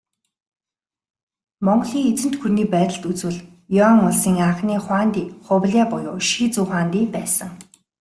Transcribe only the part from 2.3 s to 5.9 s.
гүрний байдалд үзвэл, Юань улсын анхны хуанди Хубилай